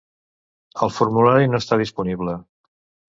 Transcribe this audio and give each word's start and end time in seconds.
El 0.87 0.93
formulari 0.95 1.51
no 1.51 1.59
està 1.65 1.81
disponible. 1.83 2.39